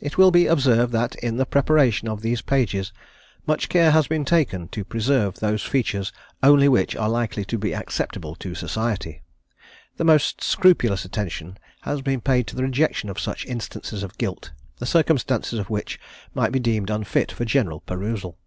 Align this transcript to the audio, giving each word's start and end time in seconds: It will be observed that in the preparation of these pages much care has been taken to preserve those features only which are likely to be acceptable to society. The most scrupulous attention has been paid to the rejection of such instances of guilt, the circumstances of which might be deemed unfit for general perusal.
It 0.00 0.16
will 0.16 0.30
be 0.30 0.46
observed 0.46 0.92
that 0.92 1.16
in 1.16 1.38
the 1.38 1.44
preparation 1.44 2.06
of 2.06 2.20
these 2.22 2.40
pages 2.40 2.92
much 3.48 3.68
care 3.68 3.90
has 3.90 4.06
been 4.06 4.24
taken 4.24 4.68
to 4.68 4.84
preserve 4.84 5.40
those 5.40 5.64
features 5.64 6.12
only 6.40 6.68
which 6.68 6.94
are 6.94 7.08
likely 7.08 7.44
to 7.46 7.58
be 7.58 7.74
acceptable 7.74 8.36
to 8.36 8.54
society. 8.54 9.22
The 9.96 10.04
most 10.04 10.40
scrupulous 10.44 11.04
attention 11.04 11.58
has 11.80 12.00
been 12.00 12.20
paid 12.20 12.46
to 12.46 12.54
the 12.54 12.62
rejection 12.62 13.10
of 13.10 13.18
such 13.18 13.44
instances 13.46 14.04
of 14.04 14.18
guilt, 14.18 14.52
the 14.78 14.86
circumstances 14.86 15.58
of 15.58 15.68
which 15.68 15.98
might 16.32 16.52
be 16.52 16.60
deemed 16.60 16.88
unfit 16.88 17.32
for 17.32 17.44
general 17.44 17.80
perusal. 17.80 18.38